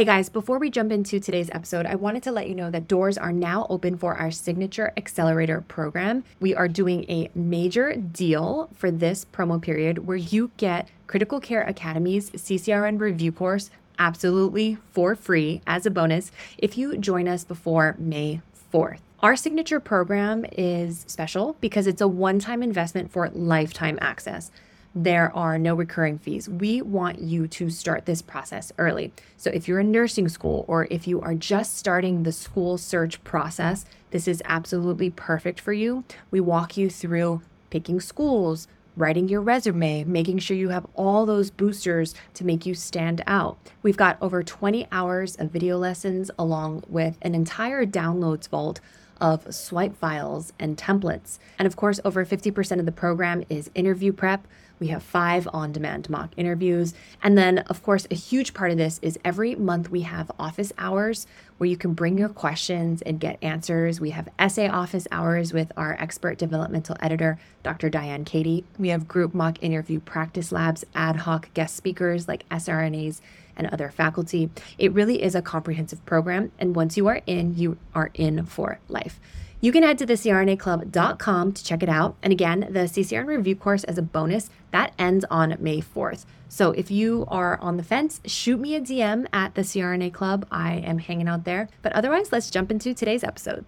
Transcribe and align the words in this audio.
Hey 0.00 0.06
guys, 0.06 0.30
before 0.30 0.58
we 0.58 0.70
jump 0.70 0.92
into 0.92 1.20
today's 1.20 1.50
episode, 1.52 1.84
I 1.84 1.94
wanted 1.94 2.22
to 2.22 2.32
let 2.32 2.48
you 2.48 2.54
know 2.54 2.70
that 2.70 2.88
doors 2.88 3.18
are 3.18 3.32
now 3.32 3.66
open 3.68 3.98
for 3.98 4.14
our 4.14 4.30
Signature 4.30 4.94
Accelerator 4.96 5.60
program. 5.60 6.24
We 6.40 6.54
are 6.54 6.68
doing 6.68 7.04
a 7.10 7.28
major 7.34 7.94
deal 7.94 8.70
for 8.74 8.90
this 8.90 9.26
promo 9.26 9.60
period 9.60 10.06
where 10.06 10.16
you 10.16 10.52
get 10.56 10.88
Critical 11.06 11.38
Care 11.38 11.68
Academy's 11.68 12.30
CCRN 12.30 12.98
review 12.98 13.30
course 13.30 13.68
absolutely 13.98 14.78
for 14.90 15.14
free 15.14 15.60
as 15.66 15.84
a 15.84 15.90
bonus 15.90 16.32
if 16.56 16.78
you 16.78 16.96
join 16.96 17.28
us 17.28 17.44
before 17.44 17.94
May 17.98 18.40
4th. 18.72 19.00
Our 19.22 19.36
signature 19.36 19.80
program 19.80 20.46
is 20.52 21.04
special 21.08 21.58
because 21.60 21.86
it's 21.86 22.00
a 22.00 22.08
one 22.08 22.38
time 22.38 22.62
investment 22.62 23.12
for 23.12 23.28
lifetime 23.28 23.98
access 24.00 24.50
there 24.94 25.34
are 25.36 25.58
no 25.58 25.74
recurring 25.74 26.18
fees. 26.18 26.48
We 26.48 26.82
want 26.82 27.20
you 27.20 27.46
to 27.48 27.70
start 27.70 28.06
this 28.06 28.22
process 28.22 28.72
early. 28.78 29.12
So, 29.36 29.50
if 29.50 29.68
you're 29.68 29.80
in 29.80 29.92
nursing 29.92 30.28
school 30.28 30.64
or 30.66 30.88
if 30.90 31.06
you 31.06 31.20
are 31.20 31.34
just 31.34 31.76
starting 31.76 32.22
the 32.22 32.32
school 32.32 32.76
search 32.76 33.22
process, 33.22 33.84
this 34.10 34.26
is 34.26 34.42
absolutely 34.44 35.10
perfect 35.10 35.60
for 35.60 35.72
you. 35.72 36.04
We 36.30 36.40
walk 36.40 36.76
you 36.76 36.90
through 36.90 37.42
picking 37.70 38.00
schools, 38.00 38.66
writing 38.96 39.28
your 39.28 39.40
resume, 39.40 40.04
making 40.04 40.38
sure 40.38 40.56
you 40.56 40.70
have 40.70 40.86
all 40.94 41.24
those 41.24 41.50
boosters 41.50 42.14
to 42.34 42.44
make 42.44 42.66
you 42.66 42.74
stand 42.74 43.22
out. 43.26 43.58
We've 43.82 43.96
got 43.96 44.18
over 44.20 44.42
20 44.42 44.88
hours 44.90 45.36
of 45.36 45.50
video 45.50 45.78
lessons 45.78 46.30
along 46.38 46.84
with 46.88 47.16
an 47.22 47.34
entire 47.34 47.86
downloads 47.86 48.48
vault 48.48 48.80
of 49.20 49.54
swipe 49.54 49.96
files 49.96 50.52
and 50.58 50.76
templates. 50.76 51.38
And 51.58 51.66
of 51.66 51.76
course, 51.76 52.00
over 52.04 52.24
50% 52.24 52.78
of 52.78 52.86
the 52.86 52.92
program 52.92 53.44
is 53.48 53.70
interview 53.74 54.12
prep. 54.12 54.46
We 54.80 54.88
have 54.88 55.02
five 55.02 55.46
on 55.52 55.72
demand 55.72 56.08
mock 56.08 56.32
interviews. 56.38 56.94
And 57.22 57.36
then, 57.36 57.58
of 57.58 57.82
course, 57.82 58.06
a 58.10 58.14
huge 58.14 58.54
part 58.54 58.70
of 58.70 58.78
this 58.78 58.98
is 59.02 59.18
every 59.24 59.54
month 59.54 59.90
we 59.90 60.00
have 60.02 60.30
office 60.38 60.72
hours 60.78 61.26
where 61.58 61.68
you 61.68 61.76
can 61.76 61.92
bring 61.92 62.16
your 62.16 62.30
questions 62.30 63.02
and 63.02 63.20
get 63.20 63.38
answers. 63.42 64.00
We 64.00 64.10
have 64.10 64.30
essay 64.38 64.68
office 64.68 65.06
hours 65.12 65.52
with 65.52 65.70
our 65.76 65.96
expert 66.00 66.38
developmental 66.38 66.96
editor, 67.00 67.38
Dr. 67.62 67.90
Diane 67.90 68.24
Katie. 68.24 68.64
We 68.78 68.88
have 68.88 69.06
group 69.06 69.34
mock 69.34 69.62
interview 69.62 70.00
practice 70.00 70.50
labs, 70.50 70.84
ad 70.94 71.16
hoc 71.16 71.52
guest 71.52 71.76
speakers 71.76 72.26
like 72.26 72.48
SRNAs 72.48 73.20
and 73.60 73.72
other 73.72 73.90
faculty. 73.90 74.50
It 74.78 74.92
really 74.92 75.22
is 75.22 75.34
a 75.34 75.42
comprehensive 75.42 76.04
program. 76.06 76.50
And 76.58 76.74
once 76.74 76.96
you 76.96 77.06
are 77.06 77.20
in, 77.26 77.56
you 77.56 77.76
are 77.94 78.10
in 78.14 78.46
for 78.46 78.80
life. 78.88 79.20
You 79.60 79.72
can 79.72 79.82
head 79.82 79.98
to 79.98 80.06
the 80.06 80.14
crnaclub.com 80.14 81.52
to 81.52 81.64
check 81.64 81.82
it 81.82 81.88
out. 81.90 82.16
And 82.22 82.32
again, 82.32 82.60
the 82.70 82.80
CCRN 82.80 83.26
review 83.26 83.54
course 83.54 83.84
as 83.84 83.98
a 83.98 84.02
bonus 84.02 84.48
that 84.70 84.94
ends 84.98 85.26
on 85.30 85.56
May 85.60 85.82
4th. 85.82 86.24
So 86.48 86.72
if 86.72 86.90
you 86.90 87.26
are 87.28 87.58
on 87.60 87.76
the 87.76 87.82
fence, 87.82 88.22
shoot 88.24 88.58
me 88.58 88.74
a 88.74 88.80
DM 88.80 89.26
at 89.34 89.54
the 89.54 89.60
CRNA 89.60 90.14
Club. 90.14 90.46
I 90.50 90.76
am 90.76 90.98
hanging 90.98 91.28
out 91.28 91.44
there. 91.44 91.68
But 91.82 91.92
otherwise, 91.92 92.32
let's 92.32 92.50
jump 92.50 92.70
into 92.70 92.94
today's 92.94 93.22
episode. 93.22 93.66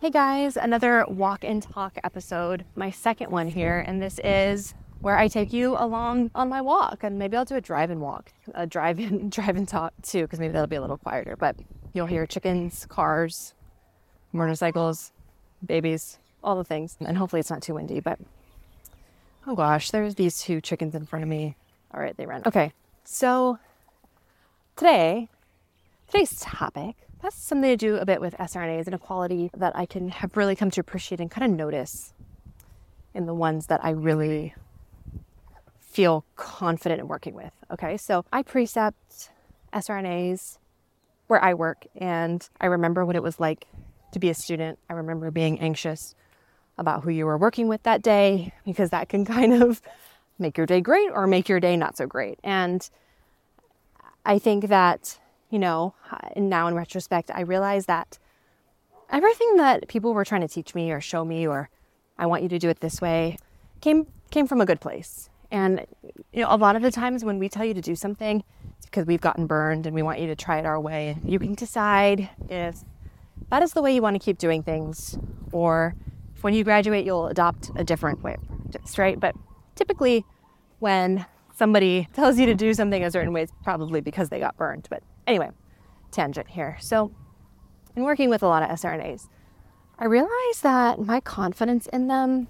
Hey 0.00 0.10
guys, 0.10 0.56
another 0.56 1.04
walk 1.08 1.42
and 1.42 1.60
talk 1.60 1.98
episode, 2.04 2.64
my 2.76 2.90
second 2.90 3.32
one 3.32 3.48
here. 3.48 3.82
And 3.84 4.00
this 4.00 4.20
is 4.22 4.74
where 5.00 5.18
I 5.18 5.28
take 5.28 5.52
you 5.52 5.76
along 5.76 6.30
on 6.34 6.48
my 6.48 6.60
walk. 6.60 7.04
And 7.04 7.18
maybe 7.18 7.36
I'll 7.36 7.44
do 7.44 7.56
a 7.56 7.60
drive 7.60 7.90
and 7.90 8.00
walk, 8.00 8.32
a 8.54 8.66
drive 8.66 8.98
in, 8.98 9.30
drive 9.30 9.56
and 9.56 9.68
talk 9.68 9.92
too, 10.02 10.22
because 10.22 10.40
maybe 10.40 10.52
that'll 10.52 10.66
be 10.66 10.76
a 10.76 10.80
little 10.80 10.98
quieter. 10.98 11.36
But 11.36 11.56
you'll 11.92 12.06
hear 12.06 12.26
chickens, 12.26 12.86
cars, 12.86 13.54
motorcycles, 14.32 15.12
babies, 15.64 16.18
all 16.42 16.56
the 16.56 16.64
things. 16.64 16.96
And 17.00 17.16
hopefully 17.16 17.40
it's 17.40 17.50
not 17.50 17.62
too 17.62 17.74
windy, 17.74 18.00
but 18.00 18.18
oh 19.46 19.54
gosh, 19.54 19.90
there's 19.90 20.14
these 20.14 20.40
two 20.40 20.60
chickens 20.60 20.94
in 20.94 21.06
front 21.06 21.22
of 21.22 21.28
me. 21.28 21.56
All 21.94 22.00
right, 22.00 22.16
they 22.16 22.26
ran. 22.26 22.42
Okay, 22.46 22.72
so 23.04 23.58
today, 24.76 25.28
today's 26.08 26.40
topic 26.40 26.96
has 27.22 27.34
something 27.34 27.70
to 27.70 27.76
do 27.76 27.96
a 27.96 28.04
bit 28.04 28.20
with 28.20 28.36
SRNAs 28.36 28.86
and 28.86 28.94
a 28.94 28.98
quality 28.98 29.50
that 29.56 29.74
I 29.76 29.86
can 29.86 30.10
have 30.10 30.36
really 30.36 30.56
come 30.56 30.70
to 30.72 30.80
appreciate 30.80 31.20
and 31.20 31.30
kind 31.30 31.50
of 31.50 31.56
notice 31.56 32.12
in 33.14 33.26
the 33.26 33.34
ones 33.34 33.66
that 33.68 33.82
I 33.84 33.90
really 33.90 34.54
feel 35.96 36.26
confident 36.36 37.00
in 37.00 37.08
working 37.08 37.34
with. 37.34 37.52
Okay, 37.70 37.96
so 37.96 38.22
I 38.30 38.42
precept 38.42 39.30
SRNAs 39.72 40.58
where 41.26 41.42
I 41.42 41.54
work, 41.54 41.86
and 41.96 42.46
I 42.60 42.66
remember 42.66 43.06
what 43.06 43.16
it 43.16 43.22
was 43.22 43.40
like 43.40 43.66
to 44.12 44.18
be 44.18 44.28
a 44.28 44.34
student. 44.34 44.78
I 44.90 44.92
remember 44.92 45.30
being 45.30 45.58
anxious 45.58 46.14
about 46.76 47.02
who 47.02 47.08
you 47.08 47.24
were 47.24 47.38
working 47.38 47.66
with 47.66 47.82
that 47.84 48.02
day 48.02 48.52
because 48.66 48.90
that 48.90 49.08
can 49.08 49.24
kind 49.36 49.54
of 49.54 49.80
make 50.38 50.58
your 50.58 50.66
day 50.66 50.82
great 50.82 51.08
or 51.10 51.26
make 51.26 51.48
your 51.48 51.60
day 51.60 51.78
not 51.78 51.96
so 51.96 52.06
great. 52.06 52.38
And 52.44 52.86
I 54.26 54.38
think 54.38 54.68
that, 54.68 55.18
you 55.48 55.58
know, 55.58 55.94
now 56.36 56.66
in 56.66 56.74
retrospect, 56.74 57.30
I 57.34 57.40
realize 57.40 57.86
that 57.86 58.18
everything 59.08 59.56
that 59.56 59.88
people 59.88 60.12
were 60.12 60.26
trying 60.26 60.42
to 60.42 60.48
teach 60.48 60.74
me 60.74 60.92
or 60.92 61.00
show 61.00 61.24
me 61.24 61.46
or 61.46 61.70
I 62.18 62.26
want 62.26 62.42
you 62.42 62.50
to 62.50 62.58
do 62.58 62.68
it 62.68 62.80
this 62.80 63.00
way 63.00 63.38
came 63.80 64.06
came 64.30 64.46
from 64.46 64.60
a 64.60 64.66
good 64.66 64.80
place. 64.82 65.30
And 65.56 65.86
you 66.34 66.42
know, 66.42 66.48
a 66.50 66.56
lot 66.58 66.76
of 66.76 66.82
the 66.82 66.90
times 66.90 67.24
when 67.24 67.38
we 67.38 67.48
tell 67.48 67.64
you 67.64 67.72
to 67.72 67.80
do 67.80 67.96
something, 67.96 68.44
it's 68.76 68.84
because 68.84 69.06
we've 69.06 69.22
gotten 69.22 69.46
burned 69.46 69.86
and 69.86 69.94
we 69.94 70.02
want 70.02 70.20
you 70.20 70.26
to 70.26 70.36
try 70.36 70.58
it 70.58 70.66
our 70.66 70.78
way. 70.78 71.16
You 71.24 71.38
can 71.38 71.54
decide 71.54 72.28
if 72.50 72.84
that 73.48 73.62
is 73.62 73.72
the 73.72 73.80
way 73.80 73.94
you 73.94 74.02
want 74.02 74.16
to 74.16 74.18
keep 74.18 74.36
doing 74.36 74.62
things, 74.62 75.18
or 75.52 75.94
if 76.34 76.44
when 76.44 76.52
you 76.52 76.62
graduate, 76.62 77.06
you'll 77.06 77.28
adopt 77.28 77.70
a 77.74 77.84
different 77.84 78.22
way 78.22 78.34
of 78.34 78.46
practice, 78.46 78.98
right? 78.98 79.18
But 79.18 79.34
typically, 79.76 80.26
when 80.78 81.24
somebody 81.54 82.06
tells 82.12 82.38
you 82.38 82.44
to 82.44 82.54
do 82.54 82.74
something 82.74 83.02
a 83.02 83.10
certain 83.10 83.32
way, 83.32 83.44
it's 83.44 83.52
probably 83.64 84.02
because 84.02 84.28
they 84.28 84.38
got 84.38 84.58
burned. 84.58 84.88
But 84.90 85.02
anyway, 85.26 85.48
tangent 86.10 86.48
here. 86.48 86.76
So, 86.80 87.12
in 87.96 88.02
working 88.02 88.28
with 88.28 88.42
a 88.42 88.46
lot 88.46 88.62
of 88.62 88.68
SRNAs, 88.78 89.26
I 89.98 90.04
realized 90.04 90.62
that 90.64 90.98
my 90.98 91.20
confidence 91.20 91.86
in 91.86 92.08
them 92.08 92.48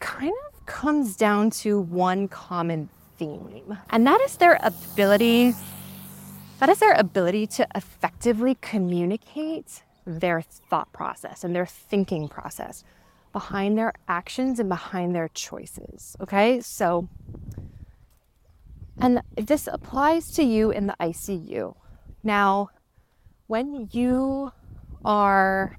kind 0.00 0.32
of 0.32 0.47
comes 0.68 1.16
down 1.16 1.50
to 1.50 1.80
one 1.80 2.28
common 2.28 2.88
theme, 3.16 3.76
and 3.90 4.06
that 4.06 4.20
is 4.20 4.36
their 4.36 4.60
ability 4.62 5.54
that 6.60 6.68
is 6.68 6.78
their 6.80 6.94
ability 6.94 7.46
to 7.46 7.66
effectively 7.74 8.56
communicate 8.60 9.82
their 10.04 10.40
thought 10.42 10.92
process 10.92 11.44
and 11.44 11.54
their 11.54 11.66
thinking 11.66 12.28
process 12.28 12.82
behind 13.32 13.78
their 13.78 13.92
actions 14.08 14.58
and 14.58 14.68
behind 14.68 15.14
their 15.14 15.28
choices. 15.28 16.16
Okay, 16.20 16.60
so, 16.60 17.08
and 19.00 19.22
this 19.36 19.68
applies 19.70 20.32
to 20.32 20.42
you 20.42 20.70
in 20.70 20.88
the 20.88 20.96
ICU. 20.98 21.76
Now, 22.24 22.70
when 23.46 23.88
you 23.92 24.50
are 25.04 25.78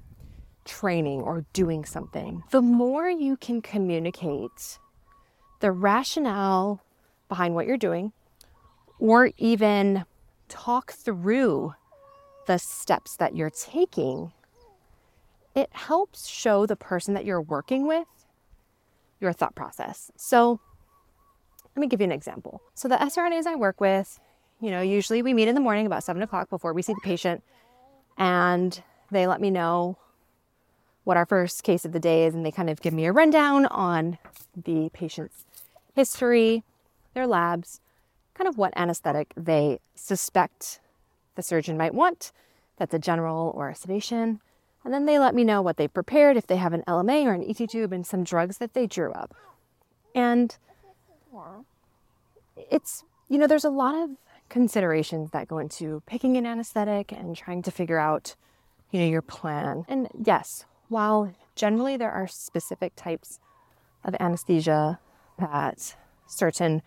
training 0.64 1.20
or 1.20 1.44
doing 1.52 1.84
something, 1.84 2.42
the 2.50 2.62
more 2.62 3.10
you 3.10 3.36
can 3.36 3.60
communicate 3.60 4.78
the 5.60 5.72
rationale 5.72 6.82
behind 7.28 7.54
what 7.54 7.66
you're 7.66 7.76
doing, 7.76 8.12
or 8.98 9.30
even 9.38 10.04
talk 10.48 10.92
through 10.92 11.74
the 12.46 12.58
steps 12.58 13.16
that 13.16 13.36
you're 13.36 13.50
taking, 13.50 14.32
it 15.54 15.68
helps 15.72 16.26
show 16.26 16.66
the 16.66 16.76
person 16.76 17.14
that 17.14 17.24
you're 17.24 17.40
working 17.40 17.86
with 17.86 18.06
your 19.20 19.32
thought 19.32 19.54
process. 19.54 20.10
So, 20.16 20.60
let 21.76 21.80
me 21.80 21.86
give 21.86 22.00
you 22.00 22.04
an 22.04 22.12
example. 22.12 22.62
So, 22.74 22.88
the 22.88 22.96
SRNAs 22.96 23.46
I 23.46 23.54
work 23.54 23.80
with, 23.80 24.18
you 24.60 24.70
know, 24.70 24.80
usually 24.80 25.22
we 25.22 25.34
meet 25.34 25.48
in 25.48 25.54
the 25.54 25.60
morning 25.60 25.86
about 25.86 26.02
seven 26.04 26.22
o'clock 26.22 26.50
before 26.50 26.72
we 26.72 26.82
see 26.82 26.94
the 26.94 27.00
patient, 27.02 27.42
and 28.18 28.82
they 29.10 29.26
let 29.26 29.40
me 29.40 29.50
know 29.50 29.96
what 31.04 31.16
our 31.16 31.26
first 31.26 31.62
case 31.62 31.84
of 31.84 31.92
the 31.92 32.00
day 32.00 32.24
is, 32.24 32.34
and 32.34 32.44
they 32.44 32.50
kind 32.50 32.70
of 32.70 32.80
give 32.80 32.92
me 32.92 33.06
a 33.06 33.12
rundown 33.12 33.66
on 33.66 34.18
the 34.56 34.90
patient's 34.92 35.44
history, 36.00 36.64
their 37.12 37.26
labs, 37.26 37.80
kind 38.32 38.48
of 38.48 38.56
what 38.56 38.72
anesthetic 38.74 39.34
they 39.36 39.78
suspect 39.94 40.80
the 41.34 41.42
surgeon 41.42 41.76
might 41.76 41.92
want. 41.92 42.32
That's 42.78 42.94
a 42.94 42.98
general 42.98 43.52
or 43.54 43.68
a 43.68 43.74
sedation. 43.74 44.40
And 44.82 44.94
then 44.94 45.04
they 45.04 45.18
let 45.18 45.34
me 45.34 45.44
know 45.44 45.60
what 45.60 45.76
they 45.76 45.88
prepared, 45.88 46.38
if 46.38 46.46
they 46.46 46.56
have 46.56 46.72
an 46.72 46.84
LMA 46.88 47.26
or 47.26 47.34
an 47.34 47.44
ET 47.46 47.68
tube, 47.68 47.92
and 47.92 48.06
some 48.06 48.24
drugs 48.24 48.56
that 48.56 48.72
they 48.72 48.86
drew 48.86 49.12
up. 49.12 49.34
And 50.14 50.56
it's, 52.70 53.04
you 53.28 53.36
know, 53.36 53.46
there's 53.46 53.66
a 53.66 53.70
lot 53.84 53.94
of 53.94 54.08
considerations 54.48 55.32
that 55.32 55.48
go 55.48 55.58
into 55.58 56.02
picking 56.06 56.38
an 56.38 56.46
anesthetic 56.46 57.12
and 57.12 57.36
trying 57.36 57.60
to 57.62 57.70
figure 57.70 57.98
out, 57.98 58.34
you 58.90 59.00
know, 59.00 59.06
your 59.06 59.20
plan. 59.20 59.84
And 59.86 60.08
yes, 60.18 60.64
while 60.88 61.34
generally 61.54 61.98
there 61.98 62.10
are 62.10 62.26
specific 62.26 62.96
types 62.96 63.38
of 64.02 64.16
anesthesia 64.18 64.98
that 65.40 65.96
certain 66.26 66.82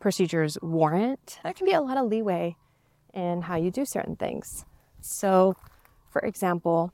procedures 0.00 0.58
warrant, 0.62 1.38
there 1.42 1.52
can 1.52 1.66
be 1.66 1.72
a 1.72 1.80
lot 1.80 1.96
of 1.96 2.06
leeway 2.06 2.56
in 3.14 3.42
how 3.42 3.56
you 3.56 3.70
do 3.70 3.84
certain 3.84 4.16
things. 4.16 4.64
So, 5.00 5.56
for 6.10 6.20
example, 6.20 6.92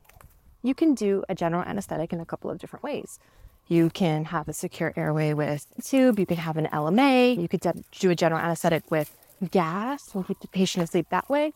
you 0.63 0.75
can 0.75 0.95
do 0.95 1.25
a 1.29 1.35
general 1.35 1.63
anesthetic 1.63 2.13
in 2.13 2.21
a 2.21 2.25
couple 2.25 2.51
of 2.51 2.59
different 2.59 2.83
ways. 2.83 3.19
You 3.67 3.91
can 3.91 4.27
have 4.27 4.49
a 4.49 4.53
secure 4.53 4.93
airway 4.97 5.33
with 5.33 5.67
a 5.79 5.83
tube, 5.83 6.19
you 6.19 6.27
can 6.27 6.37
have 6.37 6.57
an 6.57 6.67
LMA, 6.67 7.41
you 7.41 7.49
could 7.49 7.63
do 7.99 8.11
a 8.11 8.15
general 8.15 8.41
anesthetic 8.41 8.91
with 8.91 9.17
gas 9.51 10.15
and 10.15 10.27
keep 10.27 10.41
the 10.41 10.49
patient 10.49 10.85
asleep 10.85 11.07
that 11.11 11.29
way. 11.29 11.53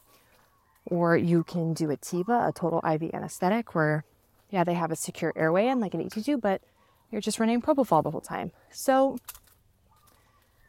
Or 0.87 1.17
you 1.17 1.45
can 1.45 1.75
do 1.75 1.91
a 1.91 1.97
TIVA, 1.97 2.49
a 2.49 2.53
total 2.53 2.81
IV 2.81 3.15
anesthetic, 3.15 3.75
where, 3.75 4.05
yeah, 4.51 4.65
they 4.65 4.75
have 4.75 4.91
a 4.91 4.97
secure 4.97 5.35
airway 5.37 5.67
and 5.67 5.81
like 5.81 5.93
an 5.93 6.01
ET 6.01 6.25
tube, 6.25 6.41
but 6.41 6.63
you're 7.11 7.21
just 7.21 7.41
running 7.41 7.63
propofol 7.63 8.03
the 8.03 8.11
whole 8.11 8.21
time. 8.21 8.53
So 8.71 9.19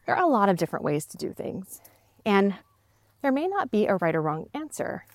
there 0.06 0.16
are 0.16 0.24
a 0.24 0.28
lot 0.28 0.50
of 0.50 0.58
different 0.58 0.86
ways 0.86 1.06
to 1.06 1.18
do 1.18 1.34
things. 1.34 1.82
And 2.26 2.56
there 3.22 3.32
may 3.32 3.48
not 3.48 3.72
be 3.72 3.86
a 3.86 3.96
right 3.96 4.16
or 4.16 4.22
wrong 4.22 4.48
answer. 4.54 5.06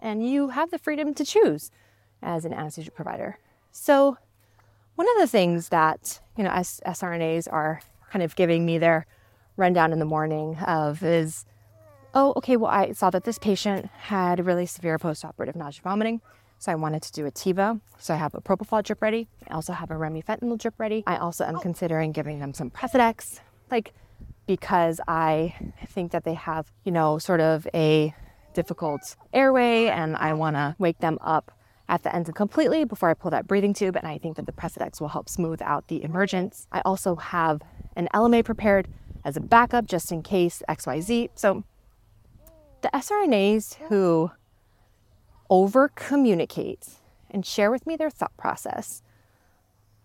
And 0.00 0.28
you 0.28 0.50
have 0.50 0.70
the 0.70 0.78
freedom 0.78 1.14
to 1.14 1.24
choose 1.24 1.70
as 2.22 2.44
an 2.44 2.52
anesthesia 2.52 2.90
provider. 2.90 3.38
So 3.72 4.16
one 4.94 5.06
of 5.08 5.20
the 5.20 5.26
things 5.26 5.68
that, 5.68 6.20
you 6.36 6.44
know, 6.44 6.50
as 6.50 6.80
SRNAs 6.86 7.46
are 7.52 7.80
kind 8.10 8.22
of 8.22 8.36
giving 8.36 8.64
me 8.64 8.78
their 8.78 9.06
rundown 9.56 9.92
in 9.92 9.98
the 9.98 10.04
morning 10.04 10.56
of 10.58 11.02
is, 11.02 11.44
oh, 12.14 12.32
okay, 12.36 12.56
well, 12.56 12.70
I 12.70 12.92
saw 12.92 13.10
that 13.10 13.24
this 13.24 13.38
patient 13.38 13.86
had 13.86 14.44
really 14.44 14.66
severe 14.66 14.98
postoperative 14.98 15.56
nausea 15.56 15.82
vomiting. 15.82 16.20
So 16.58 16.72
I 16.72 16.74
wanted 16.74 17.02
to 17.02 17.12
do 17.12 17.26
a 17.26 17.30
TIVA. 17.30 17.80
So 17.98 18.14
I 18.14 18.16
have 18.16 18.34
a 18.34 18.40
propofol 18.40 18.82
drip 18.82 19.00
ready. 19.00 19.28
I 19.48 19.54
also 19.54 19.72
have 19.72 19.90
a 19.90 19.94
remifentanil 19.94 20.58
drip 20.58 20.74
ready. 20.78 21.04
I 21.06 21.16
also 21.16 21.44
am 21.44 21.56
oh. 21.56 21.60
considering 21.60 22.12
giving 22.12 22.40
them 22.40 22.52
some 22.52 22.70
Precedex, 22.70 23.40
like 23.70 23.92
because 24.46 25.00
I 25.06 25.54
think 25.88 26.12
that 26.12 26.24
they 26.24 26.34
have, 26.34 26.72
you 26.84 26.90
know, 26.90 27.18
sort 27.18 27.40
of 27.40 27.68
a 27.74 28.14
difficult 28.54 29.14
airway 29.32 29.86
and 29.86 30.16
I 30.16 30.32
want 30.32 30.56
to 30.56 30.74
wake 30.78 30.98
them 30.98 31.18
up 31.20 31.52
at 31.88 32.02
the 32.02 32.14
end 32.14 32.34
completely 32.34 32.84
before 32.84 33.08
I 33.10 33.14
pull 33.14 33.30
that 33.30 33.46
breathing 33.46 33.74
tube. 33.74 33.94
And 33.96 34.06
I 34.06 34.18
think 34.18 34.36
that 34.36 34.46
the 34.46 34.52
Precedex 34.52 35.00
will 35.00 35.08
help 35.08 35.28
smooth 35.28 35.62
out 35.62 35.88
the 35.88 36.02
emergence. 36.02 36.66
I 36.72 36.80
also 36.84 37.16
have 37.16 37.62
an 37.94 38.08
LMA 38.14 38.44
prepared 38.44 38.88
as 39.24 39.36
a 39.36 39.40
backup 39.40 39.86
just 39.86 40.10
in 40.10 40.22
case 40.22 40.62
XYZ. 40.68 41.30
So 41.34 41.62
the 42.82 42.88
SRNAs 42.94 43.76
who 43.88 44.30
over 45.50 45.88
communicate 45.88 46.88
and 47.30 47.44
share 47.44 47.70
with 47.70 47.86
me 47.86 47.96
their 47.96 48.10
thought 48.10 48.36
process 48.36 49.02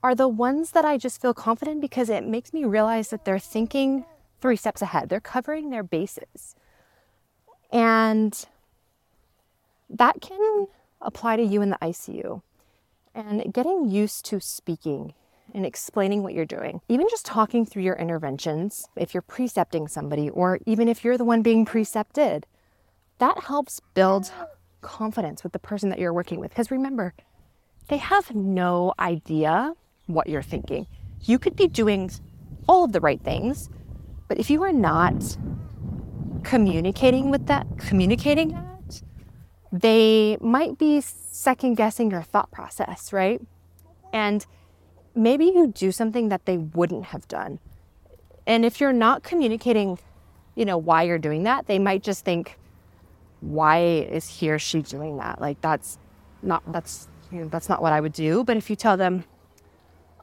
are 0.02 0.14
the 0.14 0.28
ones 0.28 0.72
that 0.72 0.84
I 0.84 0.98
just 0.98 1.22
feel 1.22 1.34
confident 1.34 1.80
because 1.80 2.10
it 2.10 2.26
makes 2.26 2.54
me 2.54 2.66
realize 2.66 3.10
that 3.10 3.24
they're 3.24 3.40
thinking 3.40 4.06
three 4.42 4.58
steps 4.58 4.82
ahead. 4.82 5.08
They're 5.08 5.22
covering 5.22 5.70
their 5.70 5.84
bases. 5.84 6.56
And 7.72 8.46
that 9.90 10.20
can 10.20 10.68
apply 11.02 11.38
to 11.38 11.44
you 11.44 11.62
in 11.62 11.70
the 11.70 11.78
ICU. 11.82 12.42
And 13.16 13.54
getting 13.54 13.90
used 13.90 14.26
to 14.26 14.42
speaking 14.42 15.14
and 15.54 15.66
explaining 15.66 16.24
what 16.24 16.34
you're 16.34 16.46
doing, 16.46 16.82
even 16.90 17.08
just 17.10 17.26
talking 17.26 17.66
through 17.66 17.84
your 17.84 17.96
interventions, 17.96 18.88
if 18.96 19.14
you're 19.14 19.22
precepting 19.22 19.88
somebody, 19.88 20.30
or 20.30 20.60
even 20.66 20.88
if 20.88 21.04
you're 21.04 21.18
the 21.18 21.24
one 21.24 21.42
being 21.42 21.64
precepted, 21.64 22.46
that 23.20 23.44
helps 23.46 23.80
build 23.94 24.32
confidence 24.84 25.44
with 25.44 25.54
the 25.54 25.60
person 25.60 25.90
that 25.90 25.98
you're 25.98 26.14
working 26.14 26.40
with. 26.40 26.52
Because 26.52 26.70
remember, 26.70 27.14
they 27.88 27.98
have 27.98 28.34
no 28.36 28.94
idea 29.00 29.74
what 30.06 30.28
you're 30.28 30.44
thinking. 30.44 30.86
You 31.22 31.40
could 31.40 31.56
be 31.56 31.68
doing 31.68 32.12
all 32.68 32.84
of 32.84 32.92
the 32.92 33.00
right 33.00 33.22
things, 33.22 33.70
but 34.28 34.38
if 34.38 34.50
you 34.50 34.62
are 34.64 34.72
not 34.72 35.38
communicating 36.44 37.32
with 37.32 37.48
that, 37.48 37.66
communicating 37.78 38.50
that, 38.50 39.02
they 39.72 40.38
might 40.40 40.78
be 40.78 41.02
second 41.02 41.76
guessing 41.76 42.12
your 42.12 42.22
thought 42.22 42.52
process, 42.52 43.12
right? 43.12 43.42
And 44.12 44.46
maybe 45.16 45.46
you 45.46 45.68
do 45.68 45.92
something 45.92 46.30
that 46.30 46.46
they 46.46 46.58
wouldn't 46.58 47.06
have 47.06 47.28
done. 47.28 47.60
And 48.46 48.66
if 48.66 48.80
you're 48.80 48.94
not 48.94 49.24
communicating, 49.24 49.98
you 50.56 50.66
know, 50.66 50.78
why 50.78 51.04
you're 51.04 51.18
doing 51.18 51.44
that, 51.44 51.68
they 51.68 51.80
might 51.80 52.04
just 52.04 52.24
think, 52.26 52.60
why 53.44 53.80
is 53.80 54.28
he 54.28 54.50
or 54.50 54.60
she 54.60 54.82
doing 54.82 55.18
that? 55.18 55.42
Like 55.42 55.60
that's 55.62 55.98
not 56.42 56.64
that's 56.72 57.10
you 57.32 57.42
know, 57.42 57.48
that's 57.48 57.68
not 57.68 57.82
what 57.82 57.94
I 57.94 58.00
would 58.00 58.14
do. 58.14 58.44
But 58.44 58.58
if 58.58 58.70
you 58.70 58.76
tell 58.76 58.96
them, 58.96 59.26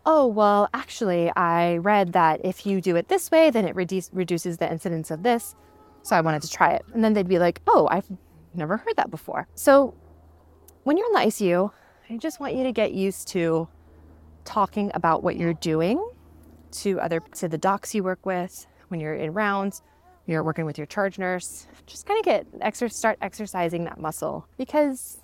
oh 0.07 0.27
well, 0.27 0.69
actually, 0.73 1.31
I 1.37 1.79
read 1.79 2.13
that 2.13 2.41
if 2.45 2.65
you 2.65 2.81
do 2.81 2.97
it 2.97 3.09
this 3.09 3.31
way, 3.31 3.51
then 3.51 3.67
it 3.67 3.75
reduce, 3.75 4.11
reduces 4.13 4.59
the 4.59 4.71
incidence 4.71 5.11
of 5.11 5.23
this. 5.23 5.55
So 6.03 6.17
I 6.17 6.21
wanted 6.23 6.43
to 6.43 6.51
try 6.51 6.73
it, 6.73 6.85
and 6.95 7.05
then 7.05 7.13
they'd 7.13 7.29
be 7.29 7.39
like, 7.39 7.61
oh, 7.67 7.87
I've 7.91 8.07
never 8.55 8.79
heard 8.79 8.97
that 8.97 9.11
before. 9.11 9.47
So 9.55 9.95
when 10.85 10.97
you're 10.97 11.07
in 11.09 11.13
the 11.13 11.19
ICU, 11.21 11.71
I 12.09 12.17
just 12.17 12.41
want 12.41 12.55
you 12.55 12.65
to 12.65 12.73
get 12.73 12.93
used 12.93 13.29
to 13.29 13.69
talking 14.45 14.91
about 14.95 15.23
what 15.23 15.37
you're 15.37 15.55
doing 15.55 16.03
to 16.73 16.99
other 17.01 17.21
to 17.35 17.49
the 17.49 17.59
docs 17.59 17.95
you 17.95 18.03
work 18.03 18.25
with 18.25 18.67
when 18.89 19.01
you're 19.01 19.15
in 19.15 19.35
rounds 19.35 19.83
you're 20.27 20.43
working 20.43 20.65
with 20.65 20.79
your 20.79 20.87
charge 20.87 21.19
nurse, 21.19 21.67
just 21.87 22.07
kind 22.07 22.19
of 22.19 22.25
get 22.25 22.61
exer- 22.61 22.93
start 22.93 23.19
exercising 23.21 23.85
that 23.85 23.99
muscle 23.99 24.47
because 24.57 25.21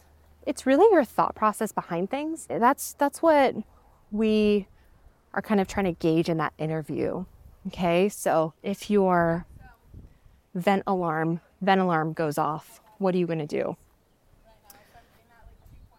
it's 0.47 0.67
really 0.67 0.87
your 0.93 1.05
thought 1.05 1.35
process 1.35 1.73
behind 1.73 2.11
things. 2.11 2.47
That's 2.49 2.95
that's 2.95 3.23
what 3.23 3.55
we 4.11 4.69
are 5.35 5.43
kind 5.43 5.61
of 5.61 5.69
trying 5.69 5.87
to 5.87 5.93
gauge 5.93 6.29
in 6.29 6.39
that 6.39 6.55
interview. 6.59 7.25
Okay? 7.69 8.09
So, 8.09 8.55
if 8.63 8.91
your 8.91 9.47
vent 10.55 10.83
alarm 10.87 11.41
vent 11.61 11.81
alarm 11.81 12.13
goes 12.13 12.39
off, 12.39 12.81
what 12.99 13.15
are 13.15 13.19
you 13.19 13.27
going 13.27 13.39
to 13.39 13.47
do? 13.47 13.77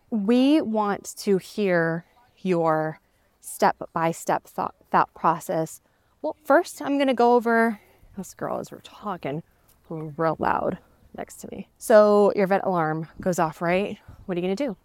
We 0.10 0.62
want 0.62 1.14
to 1.20 1.38
hear 1.38 2.06
your 2.38 3.00
step 3.42 3.76
by 3.94 4.12
step 4.12 4.46
thought, 4.46 4.76
thought 4.92 5.14
process. 5.14 5.82
Well, 6.22 6.36
first, 6.44 6.82
I'm 6.82 6.98
going 6.98 7.08
to 7.08 7.14
go 7.14 7.36
over 7.36 7.80
this 8.18 8.34
girl 8.34 8.62
we're 8.72 8.80
talking 8.82 9.44
real 9.90 10.36
loud 10.40 10.78
next 11.16 11.38
to 11.38 11.50
me. 11.52 11.70
So 11.78 12.34
your 12.36 12.48
vent 12.48 12.64
alarm 12.66 13.08
goes 13.22 13.40
off, 13.40 13.62
right? 13.62 13.98
What 14.26 14.38
are 14.38 14.42
you 14.42 14.48
to 14.56 14.64
do? 14.66 14.76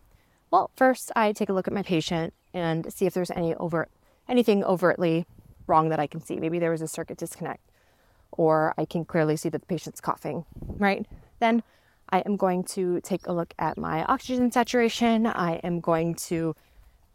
Well, 0.50 0.70
first 0.76 1.11
I 1.17 1.32
take 1.32 1.49
a 1.49 1.52
look 1.52 1.67
at 1.67 1.75
my 1.75 1.82
patient 1.82 2.34
and 2.55 2.93
see 2.93 3.06
if 3.06 3.14
there's 3.14 3.31
any 3.31 3.55
overt 3.55 3.90
anything 4.29 4.62
overtly 4.62 5.26
wrong 5.67 5.88
that 5.88 5.99
I 5.99 6.06
can 6.06 6.20
see. 6.20 6.37
Maybe 6.37 6.58
there 6.58 6.70
was 6.70 6.82
a 6.82 6.88
circuit 6.88 7.19
disconnect 7.19 7.70
or 8.31 8.75
I 8.79 8.84
can 8.84 9.05
clearly 9.05 9.37
see 9.37 9.49
that 9.49 9.61
the 9.61 9.67
patient's 9.67 10.00
coughing, 10.00 10.44
right? 10.79 11.06
Then 11.40 11.62
I 12.11 12.20
am 12.20 12.37
going 12.37 12.64
to 12.64 13.00
take 13.00 13.26
a 13.26 13.32
look 13.32 13.52
at 13.58 13.76
my 13.76 14.05
oxygen 14.05 14.50
saturation. 14.52 15.26
I 15.26 15.55
am 15.64 15.81
going 15.81 16.14
to 16.26 16.55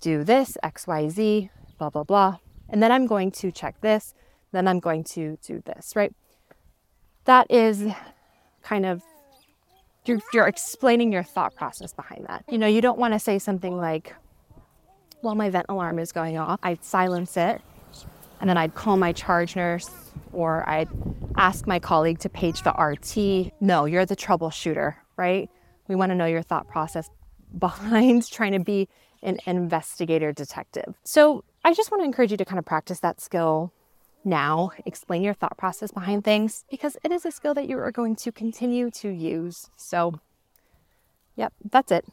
do 0.02 0.24
this, 0.24 0.58
XYZ, 0.64 1.50
blah, 1.78 1.90
blah, 1.90 2.04
blah. 2.04 2.38
And 2.70 2.84
then 2.84 2.92
I'm 2.92 3.08
going 3.08 3.32
to 3.32 3.52
check 3.52 3.80
this 3.82 4.14
then 4.52 4.68
I'm 4.68 4.80
going 4.80 5.04
to 5.06 5.38
do 5.46 5.62
this, 5.66 5.96
right? 5.96 6.14
That 7.26 7.50
is 7.50 7.84
kind 8.64 8.86
of 8.86 9.02
you're, 10.06 10.20
you're 10.34 10.48
explaining 10.48 11.12
your 11.12 11.24
thought 11.24 11.54
process 11.56 11.94
behind 11.94 12.26
that. 12.28 12.46
You 12.50 12.58
know, 12.58 12.68
you 12.68 12.82
don't 12.82 12.98
want 12.98 13.14
to 13.14 13.20
say 13.20 13.40
something 13.40 13.78
like, 13.78 14.16
well, 15.22 15.36
my 15.36 15.50
vent 15.50 15.66
alarm 15.70 16.00
is 16.00 16.12
going 16.12 16.38
off. 16.38 16.60
I'd 16.64 16.84
silence 16.84 17.36
it 17.36 17.62
and 18.40 18.50
then 18.50 18.58
I'd 18.58 18.76
call 18.76 18.98
my 18.98 19.12
charge 19.12 19.56
nurse 19.56 19.90
or 20.32 20.68
I'd 20.70 20.90
ask 21.36 21.68
my 21.68 21.80
colleague 21.80 22.20
to 22.20 22.30
page 22.30 22.64
the 22.64 22.72
RT. 22.72 23.52
No, 23.62 23.86
you're 23.86 24.06
the 24.06 24.16
troubleshooter, 24.16 24.96
right? 25.18 25.50
We 25.88 25.96
want 25.96 26.12
to 26.12 26.16
know 26.16 26.26
your 26.26 26.42
thought 26.42 26.68
process 26.68 27.10
behind 27.58 28.30
trying 28.30 28.54
to 28.54 28.60
be 28.60 28.88
an 29.24 29.40
investigator 29.46 30.32
detective. 30.32 30.96
So 31.04 31.44
I 31.66 31.74
just 31.74 31.92
want 31.92 32.02
to 32.02 32.06
encourage 32.06 32.32
you 32.32 32.38
to 32.38 32.46
kind 32.46 32.60
of 32.60 32.66
practice 32.66 33.00
that 33.00 33.20
skill 33.20 33.74
now, 34.28 34.72
explain 34.86 35.24
your 35.24 35.34
thought 35.34 35.58
process 35.58 35.92
behind 35.92 36.24
things 36.24 36.66
because 36.70 36.98
it 37.04 37.12
is 37.12 37.26
a 37.26 37.32
skill 37.32 37.54
that 37.56 37.68
you 37.68 37.80
are 37.80 37.92
going 37.92 38.16
to 38.18 38.32
continue 38.32 38.92
to 38.92 39.10
use. 39.10 39.70
So, 39.76 40.20
yep, 41.36 41.54
that's 41.72 41.92
it. 41.92 42.06